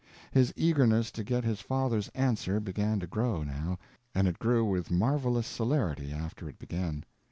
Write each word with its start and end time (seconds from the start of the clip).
His 0.31 0.51
eagerness 0.57 1.11
to 1.11 1.23
get 1.23 1.43
his 1.43 1.61
father's 1.61 2.07
answer 2.15 2.59
began 2.59 2.99
to 3.01 3.05
grow, 3.05 3.43
now, 3.43 3.77
and 4.15 4.27
it 4.27 4.39
grew 4.39 4.65
with 4.65 4.89
marvelous 4.89 5.45
celerity, 5.45 6.11
after 6.11 6.49
it 6.49 6.57
began. 6.57 7.03